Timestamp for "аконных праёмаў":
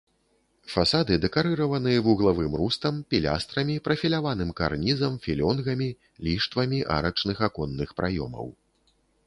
7.49-8.47